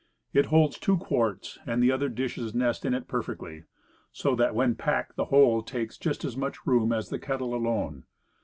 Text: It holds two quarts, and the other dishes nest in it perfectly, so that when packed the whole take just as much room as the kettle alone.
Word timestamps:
It 0.33 0.47
holds 0.47 0.79
two 0.79 0.97
quarts, 0.97 1.59
and 1.67 1.79
the 1.83 1.91
other 1.91 2.09
dishes 2.09 2.55
nest 2.55 2.85
in 2.85 2.95
it 2.95 3.07
perfectly, 3.07 3.65
so 4.11 4.33
that 4.33 4.55
when 4.55 4.73
packed 4.73 5.15
the 5.15 5.25
whole 5.25 5.61
take 5.61 5.91
just 5.99 6.25
as 6.25 6.35
much 6.35 6.65
room 6.65 6.91
as 6.91 7.09
the 7.09 7.19
kettle 7.19 7.53
alone. 7.53 8.05